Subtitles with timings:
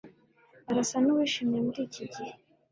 [0.69, 2.33] Arasa nuwishimye muriki gihe